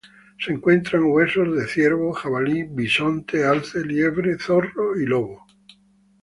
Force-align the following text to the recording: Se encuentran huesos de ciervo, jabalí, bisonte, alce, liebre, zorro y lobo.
Se 0.43 0.51
encuentran 0.51 1.03
huesos 1.03 1.55
de 1.55 1.67
ciervo, 1.67 2.11
jabalí, 2.11 2.63
bisonte, 2.63 3.45
alce, 3.45 3.85
liebre, 3.85 4.35
zorro 4.39 4.99
y 4.99 5.05
lobo. 5.05 5.45